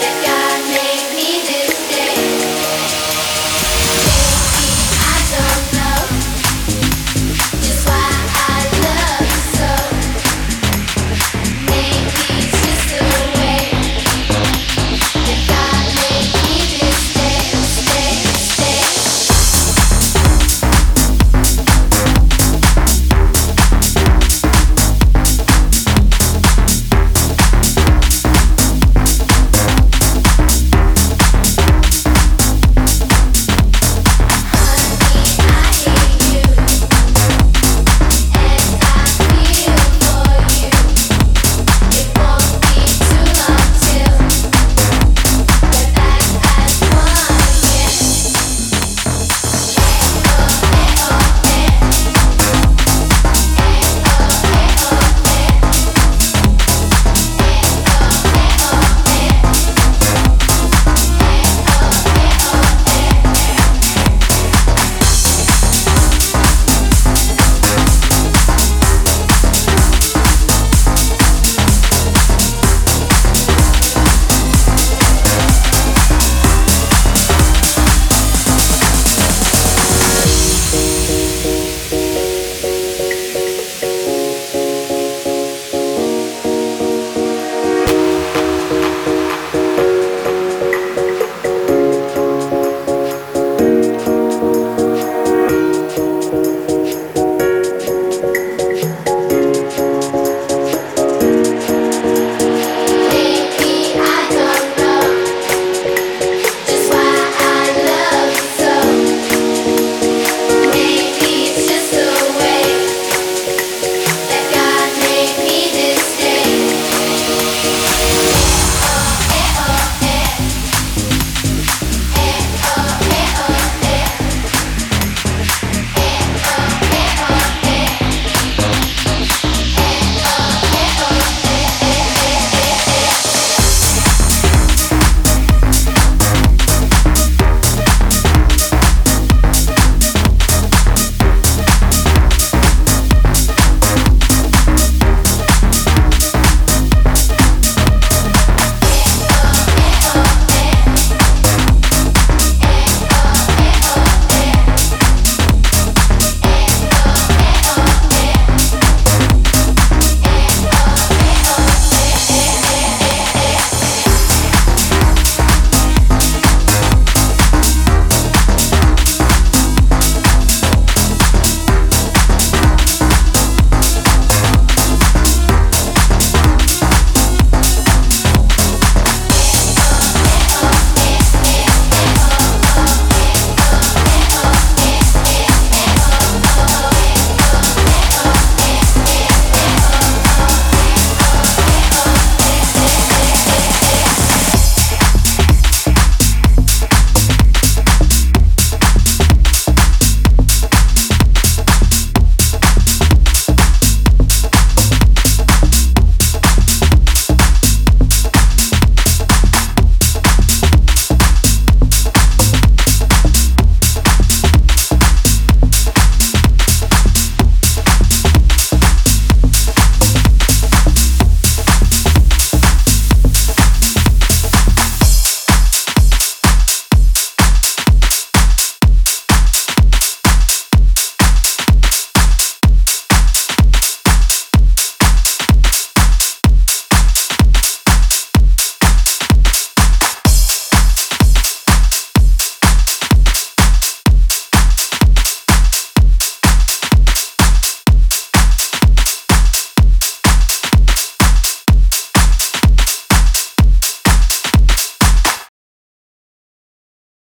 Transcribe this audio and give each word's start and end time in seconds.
Yeah. 0.00 0.27